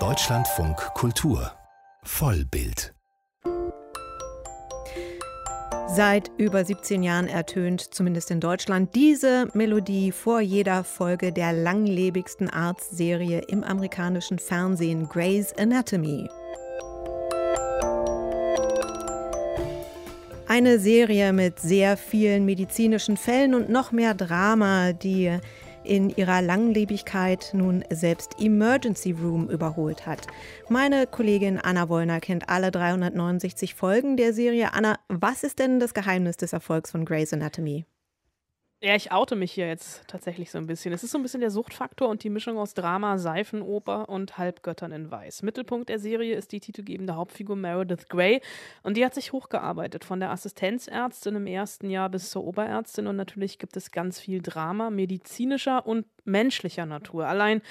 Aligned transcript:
Deutschlandfunk 0.00 0.76
Kultur 0.94 1.52
Vollbild 2.02 2.92
Seit 5.86 6.32
über 6.36 6.64
17 6.64 7.04
Jahren 7.04 7.28
ertönt, 7.28 7.94
zumindest 7.94 8.32
in 8.32 8.40
Deutschland, 8.40 8.96
diese 8.96 9.46
Melodie 9.54 10.10
vor 10.10 10.40
jeder 10.40 10.82
Folge 10.82 11.32
der 11.32 11.52
langlebigsten 11.52 12.50
Arztserie 12.50 13.42
im 13.46 13.62
amerikanischen 13.62 14.40
Fernsehen 14.40 15.08
Grey's 15.08 15.52
Anatomy. 15.56 16.28
Eine 20.48 20.80
Serie 20.80 21.32
mit 21.32 21.60
sehr 21.60 21.96
vielen 21.96 22.44
medizinischen 22.44 23.16
Fällen 23.16 23.54
und 23.54 23.68
noch 23.68 23.92
mehr 23.92 24.14
Drama, 24.14 24.92
die 24.92 25.38
in 25.84 26.10
ihrer 26.10 26.42
Langlebigkeit 26.42 27.50
nun 27.52 27.84
selbst 27.90 28.40
Emergency 28.40 29.12
Room 29.12 29.48
überholt 29.48 30.06
hat. 30.06 30.26
Meine 30.68 31.06
Kollegin 31.06 31.58
Anna 31.58 31.88
Wollner 31.88 32.20
kennt 32.20 32.48
alle 32.48 32.70
369 32.70 33.74
Folgen 33.74 34.16
der 34.16 34.32
Serie. 34.32 34.72
Anna, 34.72 34.98
was 35.08 35.44
ist 35.44 35.58
denn 35.58 35.80
das 35.80 35.94
Geheimnis 35.94 36.36
des 36.36 36.52
Erfolgs 36.52 36.90
von 36.90 37.04
Grey's 37.04 37.32
Anatomy? 37.32 37.84
Ja, 38.82 38.94
ich 38.94 39.12
oute 39.12 39.34
mich 39.34 39.52
hier 39.52 39.66
jetzt 39.66 40.06
tatsächlich 40.08 40.50
so 40.50 40.58
ein 40.58 40.66
bisschen. 40.66 40.92
Es 40.92 41.02
ist 41.02 41.12
so 41.12 41.18
ein 41.18 41.22
bisschen 41.22 41.40
der 41.40 41.50
Suchtfaktor 41.50 42.08
und 42.08 42.22
die 42.22 42.28
Mischung 42.28 42.58
aus 42.58 42.74
Drama, 42.74 43.16
Seifenoper 43.16 44.10
und 44.10 44.36
Halbgöttern 44.36 44.92
in 44.92 45.10
Weiß. 45.10 45.42
Mittelpunkt 45.42 45.88
der 45.88 45.98
Serie 45.98 46.34
ist 46.36 46.52
die 46.52 46.60
titelgebende 46.60 47.16
Hauptfigur 47.16 47.56
Meredith 47.56 48.08
Grey 48.10 48.42
und 48.82 48.98
die 48.98 49.04
hat 49.04 49.14
sich 49.14 49.32
hochgearbeitet, 49.32 50.04
von 50.04 50.20
der 50.20 50.30
Assistenzärztin 50.30 51.36
im 51.36 51.46
ersten 51.46 51.88
Jahr 51.88 52.10
bis 52.10 52.30
zur 52.30 52.44
Oberärztin 52.44 53.06
und 53.06 53.16
natürlich 53.16 53.58
gibt 53.58 53.74
es 53.78 53.90
ganz 53.90 54.20
viel 54.20 54.42
Drama, 54.42 54.90
medizinischer 54.90 55.86
und 55.86 56.04
menschlicher 56.26 56.84
Natur. 56.84 57.26
Allein 57.26 57.62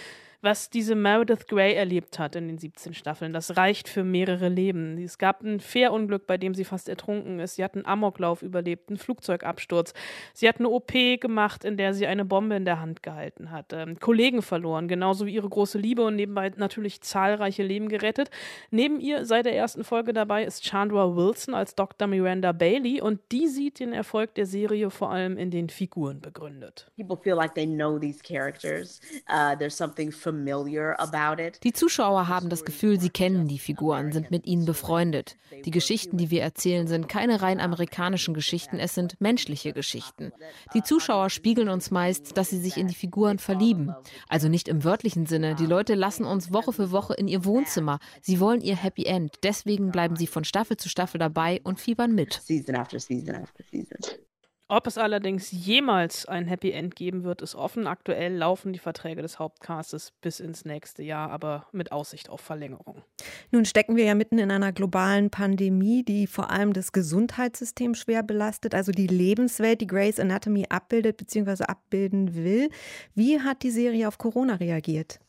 was 0.44 0.70
diese 0.70 0.94
Meredith 0.94 1.48
Grey 1.48 1.74
erlebt 1.74 2.20
hat 2.20 2.36
in 2.36 2.48
den 2.48 2.58
17 2.58 2.94
Staffeln. 2.94 3.32
Das 3.32 3.56
reicht 3.56 3.88
für 3.88 4.04
mehrere 4.04 4.50
Leben. 4.50 4.98
Es 4.98 5.18
gab 5.18 5.42
ein 5.42 5.62
Fährunglück, 5.62 6.28
bei 6.28 6.38
dem 6.38 6.54
sie 6.54 6.66
fast 6.66 6.90
ertrunken 6.90 7.40
ist. 7.40 7.56
Sie 7.56 7.64
hat 7.64 7.76
einen 7.76 7.86
Amoklauf 7.86 8.42
überlebt, 8.42 8.90
einen 8.90 8.98
Flugzeugabsturz. 8.98 9.94
Sie 10.34 10.48
hat 10.50 10.60
eine 10.60 10.70
OP 10.70 10.92
gemacht, 11.22 11.64
in 11.64 11.78
der 11.78 11.94
sie 11.94 12.08
eine 12.08 12.26
Bombe 12.26 12.56
in 12.56 12.66
der 12.66 12.82
Hand 12.82 13.04
gehalten 13.04 13.52
hat. 13.52 13.72
Ähm, 13.72 13.98
Kollegen 14.02 14.42
verloren, 14.42 14.90
genauso 14.90 15.26
wie 15.26 15.34
ihre 15.34 15.48
große 15.48 15.78
Liebe 15.78 16.04
und 16.04 16.18
nebenbei 16.18 16.52
natürlich 16.58 17.00
zahlreiche 17.02 17.64
Leben 17.64 17.88
gerettet. 17.88 18.30
Neben 18.70 19.00
ihr 19.00 19.26
seit 19.26 19.46
der 19.46 19.56
ersten 19.56 19.86
Folge 19.86 20.12
dabei 20.12 20.44
ist 20.44 20.66
Chandra 20.66 21.16
Wilson 21.16 21.54
als 21.54 21.76
Dr. 21.76 22.08
Miranda 22.10 22.52
Bailey 22.52 23.00
und 23.00 23.22
die 23.32 23.48
sieht 23.48 23.80
den 23.80 23.94
Erfolg 23.94 24.36
der 24.36 24.46
Serie 24.46 24.90
vor 24.90 25.10
allem 25.10 25.38
in 25.38 25.52
den 25.52 25.70
Figuren 25.70 26.20
begründet. 26.20 26.92
People 26.98 27.18
feel 27.18 27.36
like 27.36 27.56
they 27.56 27.66
know 27.66 27.98
these 27.98 28.22
characters. 28.22 29.00
Uh, 29.30 29.56
there's 29.58 29.78
something 29.78 30.12
familiar 30.12 30.33
die 31.64 31.74
Zuschauer 31.74 32.28
haben 32.28 32.50
das 32.50 32.66
Gefühl, 32.66 33.00
sie 33.00 33.10
kennen 33.10 33.48
die 33.48 33.60
Figuren, 33.60 34.12
sind 34.12 34.32
mit 34.32 34.46
ihnen 34.46 34.66
befreundet. 34.66 35.38
Die 35.66 35.72
Geschichten, 35.72 36.18
die 36.18 36.30
wir 36.30 36.42
erzählen, 36.42 36.88
sind 36.88 37.08
keine 37.08 37.42
rein 37.42 37.60
amerikanischen 37.60 38.34
Geschichten, 38.34 38.80
es 38.80 38.96
sind 38.96 39.20
menschliche 39.22 39.74
Geschichten. 39.74 40.32
Die 40.74 40.84
Zuschauer 40.84 41.30
spiegeln 41.30 41.70
uns 41.70 41.92
meist, 41.92 42.38
dass 42.38 42.50
sie 42.50 42.60
sich 42.60 42.78
in 42.78 42.88
die 42.88 42.96
Figuren 42.96 43.40
verlieben. 43.40 43.94
Also 44.28 44.50
nicht 44.50 44.68
im 44.68 44.84
wörtlichen 44.84 45.26
Sinne. 45.26 45.56
Die 45.56 45.66
Leute 45.66 45.96
lassen 45.96 46.26
uns 46.26 46.52
Woche 46.52 46.74
für 46.74 46.92
Woche 46.92 47.14
in 47.14 47.28
ihr 47.28 47.46
Wohnzimmer. 47.46 48.00
Sie 48.22 48.40
wollen 48.40 48.62
ihr 48.62 48.76
Happy 48.76 49.06
End. 49.06 49.40
Deswegen 49.44 49.92
bleiben 49.92 50.16
sie 50.16 50.28
von 50.28 50.44
Staffel 50.44 50.78
zu 50.78 50.90
Staffel 50.90 51.20
dabei 51.20 51.62
und 51.64 51.80
fiebern 51.80 52.14
mit. 52.14 52.42
Ob 54.70 54.88
es 54.88 54.98
allerdings 54.98 55.52
jemals 55.52 56.26
ein 56.26 56.48
Happy 56.48 56.72
End 56.72 56.96
geben 56.96 57.24
wird, 57.24 57.42
ist 57.42 57.54
offen. 57.54 57.86
Aktuell 57.86 58.34
laufen 58.34 58.72
die 58.72 58.80
Verträge 58.80 59.22
des 59.22 59.38
Hauptcastes 59.38 60.14
bis 60.22 60.40
ins 60.40 60.64
nächste 60.64 61.04
Jahr, 61.04 61.30
aber 61.32 61.68
mit 61.74 61.92
Aussicht 61.92 62.30
auf 62.30 62.40
Verlängerung. 62.40 63.04
Nun 63.52 63.66
stecken 63.66 63.98
wir 63.98 64.06
ja 64.06 64.16
mitten 64.16 64.40
in 64.40 64.52
einer 64.52 64.72
globalen 64.72 65.30
Pandemie, 65.30 66.04
die 66.04 66.28
vor 66.28 66.50
allem 66.50 66.72
das 66.72 66.94
Gesundheitssystem 66.94 67.94
schwer 67.94 68.24
belastet, 68.24 68.74
also 68.74 68.92
die 68.92 69.08
Lebenswelt, 69.08 69.82
die 69.82 69.88
Grey's 69.88 70.20
Anatomy 70.20 70.66
abbildet 70.70 71.18
bzw. 71.18 71.66
abbilden 71.66 72.34
will. 72.34 72.70
Wie 73.16 73.42
hat 73.42 73.64
die 73.64 73.72
Serie 73.72 74.08
auf 74.08 74.18
Corona 74.18 74.56
reagiert? 74.56 75.20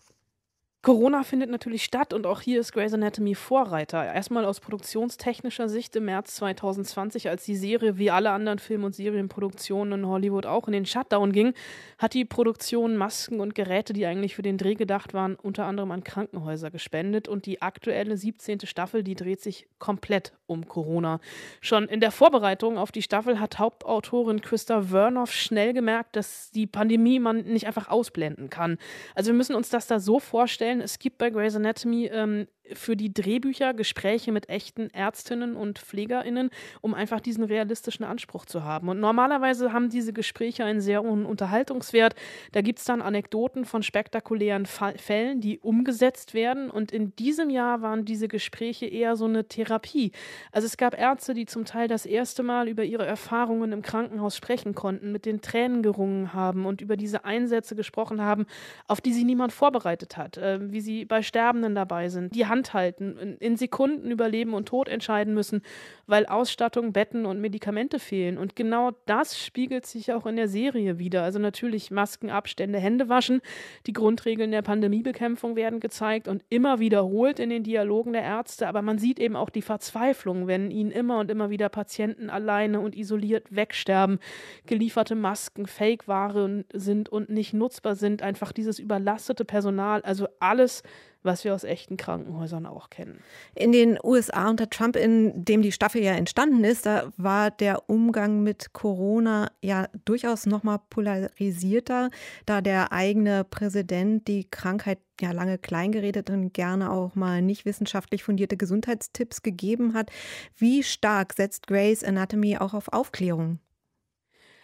Corona 0.84 1.22
findet 1.22 1.49
natürlich 1.49 1.83
statt 1.83 2.12
und 2.12 2.27
auch 2.27 2.43
hier 2.43 2.61
ist 2.61 2.72
Grey's 2.72 2.93
Anatomy 2.93 3.34
Vorreiter. 3.34 4.05
Erstmal 4.05 4.45
aus 4.45 4.61
produktionstechnischer 4.61 5.71
Sicht 5.71 5.97
im 5.97 6.05
März 6.05 6.34
2020, 6.34 7.31
als 7.31 7.47
die 7.47 7.56
Serie 7.56 7.97
wie 7.97 8.11
alle 8.11 8.33
anderen 8.33 8.59
Film- 8.59 8.84
und 8.84 8.95
Serienproduktionen 8.95 10.00
in 10.00 10.06
Hollywood 10.06 10.45
auch 10.45 10.67
in 10.67 10.75
den 10.75 10.84
Shutdown 10.84 11.33
ging, 11.33 11.55
hat 11.97 12.12
die 12.12 12.27
Produktion 12.27 12.99
Masken 12.99 13.41
und 13.41 13.55
Geräte, 13.55 13.95
die 13.95 14.05
eigentlich 14.05 14.34
für 14.34 14.43
den 14.43 14.59
Dreh 14.59 14.75
gedacht 14.75 15.15
waren, 15.15 15.37
unter 15.37 15.65
anderem 15.65 15.91
an 15.91 16.05
Krankenhäuser 16.05 16.71
gespendet 16.71 17.28
und 17.28 17.47
die 17.47 17.62
aktuelle 17.62 18.19
17. 18.19 18.66
Staffel, 18.66 19.03
die 19.03 19.15
dreht 19.15 19.41
sich 19.41 19.66
komplett 19.78 20.34
um 20.47 20.69
Corona. 20.69 21.21
Schon 21.62 21.89
in 21.89 22.01
der 22.01 22.11
Vorbereitung 22.11 22.77
auf 22.77 22.93
die 22.93 23.01
Staffel 23.01 23.41
hat 23.41 23.59
Hauptautorin 23.59 24.43
Christa 24.43 24.83
Vernoff 24.83 25.33
schnell 25.33 25.72
gemerkt, 25.72 26.16
dass 26.16 26.51
die 26.51 26.66
Pandemie 26.66 27.19
man 27.21 27.39
nicht 27.45 27.66
einfach 27.66 27.89
ausblenden 27.89 28.51
kann. 28.51 28.77
Also 29.15 29.31
wir 29.31 29.37
müssen 29.37 29.56
uns 29.56 29.71
das 29.71 29.87
da 29.87 29.99
so 29.99 30.21
vorstellen, 30.21 30.73
vorstellen, 30.74 30.80
es 30.80 30.98
gibt 30.98 31.18
bei 31.18 31.30
Grey's 31.30 31.56
Anatomy 31.56 32.06
ähm, 32.06 32.46
für 32.72 32.97
die 32.97 33.12
Drehbücher 33.12 33.75
Gespräche 33.75 34.32
mit 34.32 34.48
echten 34.48 34.91
Ärztinnen 34.91 35.56
und 35.56 35.78
PflegerInnen, 35.78 36.50
um 36.80 36.94
einfach 36.94 37.20
diesen 37.20 37.44
realistischen 37.44 38.04
Anspruch 38.04 38.47
zu 38.47 38.64
haben. 38.64 38.88
Und 38.88 39.00
normalerweise 39.00 39.72
haben 39.72 39.91
diese 39.91 40.12
Gespräche 40.12 40.64
einen 40.64 40.80
sehr 40.80 41.03
hohen 41.03 41.26
Unterhaltungswert. 41.26 42.14
Da 42.53 42.62
gibt 42.62 42.78
es 42.78 42.84
dann 42.84 43.03
Anekdoten 43.03 43.64
von 43.64 43.82
spektakulären 43.82 44.66
Fall 44.66 44.97
Fällen, 44.98 45.41
die 45.41 45.58
umgesetzt 45.58 46.34
werden. 46.34 46.70
Und 46.70 46.92
in 46.92 47.14
diesem 47.16 47.50
Jahr 47.50 47.82
waren 47.82 48.04
diese 48.04 48.28
Gespräche 48.28 48.86
eher 48.86 49.16
so 49.16 49.26
eine 49.26 49.47
Therapie. 49.47 50.12
Also 50.53 50.66
es 50.66 50.76
gab 50.76 50.98
Ärzte, 50.98 51.34
die 51.34 51.47
zum 51.47 51.64
Teil 51.64 51.88
das 51.88 52.06
erste 52.06 52.42
Mal 52.42 52.69
über 52.69 52.84
ihre 52.84 53.04
Erfahrungen 53.04 53.72
im 53.72 53.82
Krankenhaus 53.82 54.36
sprechen 54.36 54.74
konnten, 54.74 55.12
mit 55.12 55.26
den 55.26 55.41
Tränen 55.41 55.82
gerungen 55.82 56.32
haben 56.32 56.64
und 56.66 56.80
über 56.80 56.97
diese 56.97 57.24
Einsätze 57.24 57.76
gesprochen 57.76 58.22
haben, 58.22 58.47
auf 58.86 59.00
die 59.00 59.12
sie 59.12 59.24
niemand 59.24 59.53
vorbereitet 59.53 60.16
hat, 60.16 60.38
äh, 60.38 60.58
wie 60.72 60.80
sie 60.80 61.04
bei 61.04 61.22
Sterbenden 61.22 61.74
dabei 61.74 62.08
sind. 62.08 62.34
Die 62.34 62.47
Hand 62.54 62.72
halten, 62.72 63.37
in 63.41 63.56
Sekunden 63.56 64.12
über 64.12 64.28
Leben 64.28 64.54
und 64.54 64.69
Tod 64.69 64.88
entscheiden 64.88 65.34
müssen, 65.34 65.62
weil 66.06 66.25
Ausstattung, 66.26 66.92
Betten 66.92 67.26
und 67.26 67.41
Medikamente 67.41 67.98
fehlen. 67.98 68.38
Und 68.38 68.54
genau 68.54 68.92
das 69.06 69.42
spiegelt 69.42 69.87
sich 69.87 70.12
auch 70.12 70.25
in 70.25 70.37
der 70.37 70.47
Serie 70.47 71.00
wieder. 71.00 71.25
Also 71.25 71.41
natürlich 71.41 71.91
Masken, 71.91 72.31
Abstände, 72.31 72.78
Hände 72.78 73.09
waschen. 73.09 73.41
Die 73.88 73.92
Grundregeln 73.92 74.53
der 74.53 74.62
Pandemiebekämpfung 74.62 75.56
werden 75.56 75.81
gezeigt 75.81 76.28
und 76.28 76.44
immer 76.48 76.78
wiederholt 76.78 77.41
in 77.41 77.50
den 77.50 77.65
Dialogen 77.65 78.12
der 78.12 78.22
Ärzte. 78.22 78.69
Aber 78.69 78.82
man 78.82 78.98
sieht 78.98 79.19
eben 79.19 79.34
auch 79.34 79.50
die 79.50 79.62
Verzweiflung, 79.62 80.47
wenn 80.47 80.71
ihnen 80.71 80.92
immer 80.92 81.19
und 81.19 81.31
immer 81.32 81.50
wieder 81.50 81.69
Patienten 81.69 82.31
alleine 82.31 82.78
und 82.78 82.94
isoliert 82.94 83.54
wegsterben, 83.54 84.21
gelieferte 84.66 85.16
Masken 85.16 85.66
Fake-Ware 85.66 86.65
sind 86.72 87.09
und 87.09 87.31
nicht 87.31 87.53
nutzbar 87.53 87.97
sind. 87.97 88.22
Einfach 88.22 88.53
dieses 88.53 88.78
überlastete 88.78 89.44
Personal. 89.44 90.03
Also 90.03 90.28
alles 90.38 90.84
was 91.24 91.44
wir 91.44 91.54
aus 91.54 91.64
echten 91.64 91.96
Krankenhäusern 91.96 92.66
auch 92.66 92.90
kennen. 92.90 93.20
In 93.54 93.72
den 93.72 93.98
USA 94.02 94.48
unter 94.50 94.68
Trump, 94.70 94.96
in 94.96 95.44
dem 95.44 95.62
die 95.62 95.72
Staffel 95.72 96.02
ja 96.02 96.12
entstanden 96.12 96.62
ist, 96.64 96.86
da 96.86 97.12
war 97.16 97.50
der 97.50 97.88
Umgang 97.88 98.42
mit 98.42 98.72
Corona 98.72 99.50
ja 99.62 99.88
durchaus 100.04 100.46
noch 100.46 100.62
mal 100.62 100.78
polarisierter, 100.90 102.10
da 102.46 102.60
der 102.60 102.92
eigene 102.92 103.44
Präsident 103.44 104.28
die 104.28 104.44
Krankheit 104.48 104.98
ja 105.20 105.32
lange 105.32 105.58
kleingeredet 105.58 106.30
und 106.30 106.52
gerne 106.52 106.90
auch 106.90 107.14
mal 107.14 107.41
nicht 107.41 107.64
wissenschaftlich 107.64 108.22
fundierte 108.22 108.56
Gesundheitstipps 108.56 109.42
gegeben 109.42 109.94
hat. 109.94 110.10
Wie 110.56 110.82
stark 110.82 111.32
setzt 111.34 111.66
Grace 111.66 112.04
Anatomy 112.04 112.58
auch 112.58 112.74
auf 112.74 112.92
Aufklärung? 112.92 113.58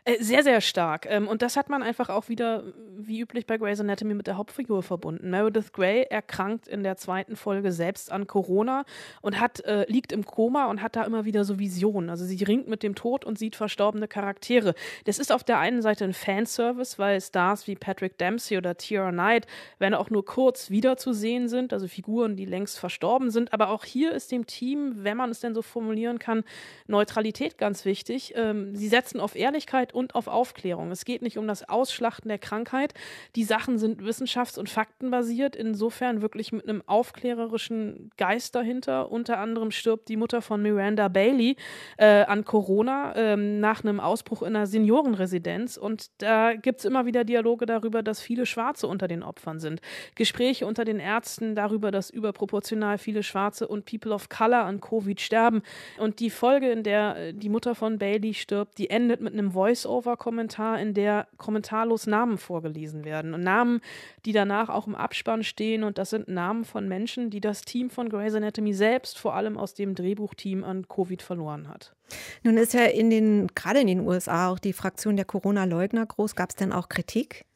Äh, 0.05 0.23
sehr, 0.23 0.43
sehr 0.43 0.61
stark. 0.61 1.07
Ähm, 1.09 1.29
und 1.29 1.43
das 1.43 1.57
hat 1.57 1.69
man 1.69 1.83
einfach 1.83 2.09
auch 2.09 2.29
wieder, 2.29 2.65
wie 2.97 3.21
üblich 3.21 3.47
bei 3.47 3.59
Grey's 3.59 3.81
Anatomy, 3.81 4.15
mit 4.15 4.27
der 4.27 4.37
Hauptfigur 4.37 4.83
verbunden. 4.83 5.31
Meredith 5.31 5.73
Grey 5.73 6.03
erkrankt 6.09 6.69
in 6.69 6.83
der 6.83 6.97
zweiten 6.97 7.37
Folge 7.37 7.71
selbst 7.71 8.11
an 8.11 8.27
Corona 8.27 8.85
und 9.21 9.39
hat, 9.39 9.61
äh, 9.61 9.85
liegt 9.89 10.13
im 10.13 10.25
Koma 10.25 10.67
und 10.67 10.81
hat 10.81 10.97
da 10.97 11.05
immer 11.05 11.27
wieder 11.27 11.45
so 11.45 11.59
Visionen. 11.59 12.09
Also 12.09 12.25
sie 12.25 12.43
ringt 12.43 12.67
mit 12.67 12.83
dem 12.83 12.95
Tod 12.95 13.25
und 13.27 13.39
sieht 13.39 13.57
verstorbene 13.57 14.09
Charaktere. 14.09 14.75
Das 15.05 15.19
ist 15.19 15.33
auf 15.33 15.45
der 15.45 15.59
einen 15.59 15.83
Seite 15.83 16.05
ein 16.05 16.15
Fanservice, 16.15 16.99
weil 16.99 17.21
Stars 17.21 17.67
wie 17.67 17.77
Patrick 17.77 18.17
Dempsey 18.17 18.57
oder 18.57 18.77
Tiara 18.77 19.13
Knight, 19.13 19.47
wenn 19.79 19.93
auch 19.93 20.09
nur 20.09 20.25
kurz 20.25 20.71
wiederzusehen 20.71 21.49
sind, 21.49 21.75
also 21.75 21.89
Figuren, 21.89 22.37
die 22.37 22.47
längst 22.47 22.79
verstorben 22.79 23.31
sind. 23.31 23.53
Aber 23.53 23.69
auch 23.69 23.85
hier 23.85 24.13
ist 24.13 24.33
dem 24.33 24.47
Team, 24.47 25.05
wenn 25.05 25.19
man 25.19 25.31
es 25.31 25.41
denn 25.41 25.55
so 25.55 25.61
formulieren 25.61 26.19
kann, 26.19 26.43
Neutralität 26.87 27.59
ganz 27.59 27.85
wichtig. 27.85 28.33
Ähm, 28.37 28.75
sie 28.75 28.89
setzen 28.89 29.21
auf 29.21 29.37
Ehrlichkeit 29.37 29.90
Arbeit 29.91 29.95
und 29.95 30.15
auf 30.15 30.29
Aufklärung. 30.29 30.91
Es 30.91 31.05
geht 31.05 31.23
nicht 31.23 31.39
um 31.39 31.47
das 31.47 31.69
Ausschlachten 31.69 32.29
der 32.29 32.39
Krankheit. 32.39 32.95
Die 33.37 33.45
Sachen 33.45 33.79
sind 33.79 34.03
wissenschafts- 34.03 34.59
und 34.59 34.69
faktenbasiert, 34.69 35.57
insofern 35.57 36.23
wirklich 36.23 36.53
mit 36.53 36.69
einem 36.69 36.83
aufklärerischen 36.87 38.11
Geist 38.17 38.55
dahinter. 38.55 39.11
Unter 39.11 39.39
anderem 39.39 39.71
stirbt 39.71 40.09
die 40.09 40.17
Mutter 40.17 40.43
von 40.43 40.63
Miranda 40.63 41.09
Bailey 41.09 41.57
äh, 41.97 42.25
an 42.25 42.45
Corona 42.45 43.13
äh, 43.15 43.37
nach 43.37 43.85
einem 43.85 44.01
Ausbruch 44.01 44.43
in 44.43 44.57
einer 44.57 44.67
Seniorenresidenz. 44.67 45.77
Und 45.77 46.11
da 46.19 46.55
gibt 46.55 46.81
es 46.81 46.85
immer 46.85 47.07
wieder 47.07 47.25
Dialoge 47.25 47.67
darüber, 47.67 48.03
dass 48.03 48.21
viele 48.21 48.47
Schwarze 48.47 48.87
unter 48.87 49.09
den 49.09 49.23
Opfern 49.23 49.61
sind. 49.61 49.81
Gespräche 50.15 50.67
unter 50.67 50.85
den 50.85 51.01
Ärzten 51.01 51.55
darüber, 51.55 51.91
dass 51.91 52.11
überproportional 52.11 52.99
viele 52.99 53.23
Schwarze 53.23 53.67
und 53.67 53.85
People 53.85 54.13
of 54.13 54.29
Color 54.29 54.65
an 54.65 54.81
Covid 54.81 55.21
sterben. 55.21 55.63
Und 55.99 56.21
die 56.21 56.31
Folge, 56.31 56.71
in 56.71 56.83
der 56.83 57.17
äh, 57.17 57.35
die 57.35 57.49
Mutter 57.49 57.75
von 57.75 57.99
Bailey 57.99 58.35
stirbt, 58.35 58.79
die 58.79 58.91
endet 58.91 59.21
mit 59.21 59.33
einem 59.33 59.55
Voice-Over-Kommentar, 59.81 60.81
in 60.81 60.95
der 60.95 61.29
kommentarlos 61.37 62.07
Namen 62.07 62.39
vorgelesen 62.39 63.05
werden. 63.05 63.35
Und 63.35 63.43
Namen, 63.43 63.81
die 64.25 64.33
danach 64.33 64.69
auch 64.69 64.87
im 64.87 64.95
Abspann 64.95 65.43
stehen. 65.43 65.85
Und 65.85 65.99
das 65.99 66.11
sind 66.11 66.29
Namen 66.29 66.65
von 66.65 66.89
Menschen, 66.89 67.31
die 67.31 67.41
das 67.41 67.63
Team 67.63 67.91
von 67.91 68.09
Grey's 68.09 68.35
Anatomy 68.35 68.73
selbst 68.73 69.19
vor 69.19 69.35
allem 69.35 69.57
aus 69.57 69.75
dem 69.75 69.95
Drehbuchteam 69.95 70.65
an 70.65 70.89
Covid 70.89 71.23
verloren 71.23 71.69
hat. 71.69 71.95
Nun 72.43 72.57
ist 72.57 72.75
ja 72.75 72.85
in 72.85 73.11
den, 73.11 73.49
gerade 73.55 73.81
in 73.81 73.87
den 73.87 74.01
USA 74.01 74.51
auch 74.51 74.59
die 74.59 74.73
Fraktion 74.73 75.17
der 75.17 75.25
Corona-Leugner 75.25 76.07
groß. 76.07 76.35
Gab 76.35 76.51
es 76.51 76.57
denn 76.57 76.73
auch 76.73 76.89
Kritik? 76.89 77.47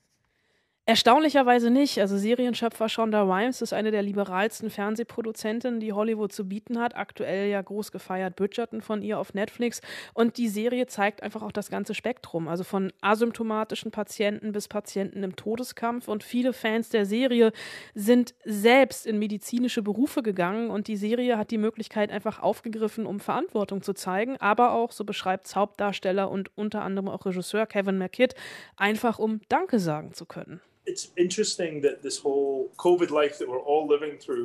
Erstaunlicherweise 0.86 1.70
nicht. 1.70 1.98
Also 1.98 2.18
Serienschöpfer 2.18 2.90
Shonda 2.90 3.22
Rhimes 3.22 3.62
ist 3.62 3.72
eine 3.72 3.90
der 3.90 4.02
liberalsten 4.02 4.68
Fernsehproduzentinnen, 4.68 5.80
die 5.80 5.94
Hollywood 5.94 6.30
zu 6.30 6.46
bieten 6.46 6.78
hat. 6.78 6.94
Aktuell 6.94 7.48
ja 7.48 7.62
groß 7.62 7.90
gefeiert 7.90 8.36
Bridgerton 8.36 8.82
von 8.82 9.00
ihr 9.00 9.18
auf 9.18 9.32
Netflix. 9.32 9.80
Und 10.12 10.36
die 10.36 10.48
Serie 10.48 10.86
zeigt 10.86 11.22
einfach 11.22 11.40
auch 11.40 11.52
das 11.52 11.70
ganze 11.70 11.94
Spektrum. 11.94 12.48
Also 12.48 12.64
von 12.64 12.92
asymptomatischen 13.00 13.92
Patienten 13.92 14.52
bis 14.52 14.68
Patienten 14.68 15.22
im 15.22 15.36
Todeskampf. 15.36 16.06
Und 16.06 16.22
viele 16.22 16.52
Fans 16.52 16.90
der 16.90 17.06
Serie 17.06 17.52
sind 17.94 18.34
selbst 18.44 19.06
in 19.06 19.18
medizinische 19.18 19.80
Berufe 19.80 20.22
gegangen. 20.22 20.68
Und 20.68 20.86
die 20.86 20.98
Serie 20.98 21.38
hat 21.38 21.50
die 21.50 21.56
Möglichkeit 21.56 22.10
einfach 22.10 22.40
aufgegriffen, 22.40 23.06
um 23.06 23.20
Verantwortung 23.20 23.80
zu 23.80 23.94
zeigen. 23.94 24.36
Aber 24.36 24.72
auch, 24.72 24.92
so 24.92 25.06
beschreibt 25.06 25.46
es 25.46 25.56
Hauptdarsteller 25.56 26.30
und 26.30 26.50
unter 26.58 26.82
anderem 26.82 27.08
auch 27.08 27.24
Regisseur 27.24 27.64
Kevin 27.64 27.96
McKidd, 27.96 28.34
einfach 28.76 29.18
um 29.18 29.40
Danke 29.48 29.78
sagen 29.78 30.12
zu 30.12 30.26
können. 30.26 30.60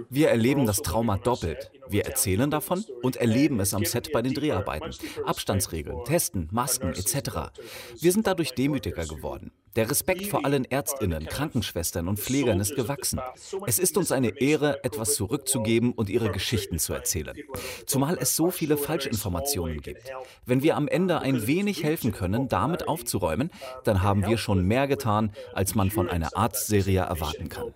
Wir 0.09 0.29
erleben 0.29 0.65
das 0.65 0.77
Trauma 0.77 1.17
doppelt. 1.17 1.71
Wir 1.89 2.05
erzählen 2.05 2.49
davon 2.49 2.85
und 3.01 3.17
erleben 3.17 3.59
es 3.59 3.73
am 3.73 3.83
Set 3.83 4.11
bei 4.13 4.21
den 4.21 4.33
Dreharbeiten. 4.33 4.91
Abstandsregeln, 5.25 6.05
Testen, 6.05 6.47
Masken 6.51 6.89
etc. 6.89 7.51
Wir 7.99 8.11
sind 8.11 8.25
dadurch 8.25 8.53
demütiger 8.53 9.05
geworden. 9.05 9.51
Der 9.75 9.89
Respekt 9.89 10.25
vor 10.27 10.45
allen 10.45 10.65
Ärztinnen, 10.65 11.25
Krankenschwestern 11.25 12.07
und 12.07 12.19
Pflegern 12.19 12.59
ist 12.59 12.75
gewachsen. 12.75 13.19
Es 13.67 13.79
ist 13.79 13.97
uns 13.97 14.11
eine 14.11 14.39
Ehre, 14.39 14.83
etwas 14.83 15.15
zurückzugeben 15.15 15.93
und 15.93 16.09
ihre 16.09 16.31
Geschichten 16.31 16.79
zu 16.79 16.93
erzählen. 16.93 17.37
Zumal 17.85 18.17
es 18.19 18.35
so 18.35 18.51
viele 18.51 18.77
Falschinformationen 18.77 19.81
gibt. 19.81 20.11
Wenn 20.45 20.63
wir 20.63 20.75
am 20.75 20.87
Ende 20.87 21.19
ein 21.19 21.47
wenig 21.47 21.83
helfen 21.83 22.11
können, 22.11 22.47
damit 22.47 22.87
aufzuräumen, 22.87 23.51
dann 23.83 24.01
haben 24.01 24.25
wir 24.25 24.37
schon 24.37 24.65
mehr 24.65 24.87
getan, 24.87 25.33
als 25.53 25.75
man 25.75 25.91
von 25.91 26.09
einer 26.09 26.35
Arztserie 26.35 27.01
erwarten 27.01 27.49
kann. 27.49 27.73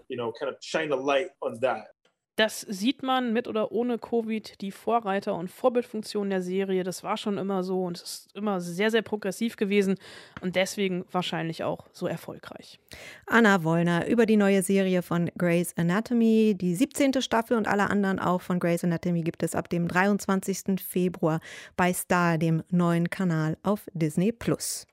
Das 2.35 2.61
sieht 2.61 3.03
man 3.03 3.31
mit 3.31 3.47
oder 3.47 3.71
ohne 3.71 3.99
Covid, 3.99 4.59
die 4.61 4.71
Vorreiter- 4.71 5.35
und 5.35 5.51
Vorbildfunktion 5.51 6.31
der 6.31 6.41
Serie. 6.41 6.83
Das 6.83 7.03
war 7.03 7.15
schon 7.15 7.37
immer 7.37 7.63
so 7.63 7.83
und 7.83 7.97
es 7.97 8.03
ist 8.03 8.35
immer 8.35 8.59
sehr, 8.59 8.89
sehr 8.89 9.03
progressiv 9.03 9.55
gewesen 9.55 9.95
und 10.41 10.55
deswegen 10.55 11.05
wahrscheinlich 11.11 11.63
auch 11.63 11.87
so 11.91 12.07
erfolgreich. 12.07 12.79
Anna 13.27 13.63
Wollner 13.63 14.07
über 14.07 14.25
die 14.25 14.37
neue 14.37 14.63
Serie 14.63 15.03
von 15.03 15.29
Grey's 15.37 15.77
Anatomy. 15.77 16.55
Die 16.59 16.73
17. 16.73 17.21
Staffel 17.21 17.55
und 17.55 17.67
alle 17.67 17.89
anderen 17.91 18.17
auch 18.17 18.41
von 18.41 18.59
Grey's 18.59 18.83
Anatomy 18.83 19.21
gibt 19.21 19.43
es 19.43 19.53
ab 19.53 19.69
dem 19.69 19.87
23. 19.87 20.81
Februar 20.83 21.39
bei 21.77 21.93
Star, 21.93 22.39
dem 22.39 22.63
neuen 22.71 23.11
Kanal 23.11 23.57
auf 23.61 23.85
Disney 23.93 24.31
Plus. 24.31 24.87